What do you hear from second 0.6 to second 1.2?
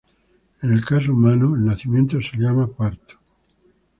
En el caso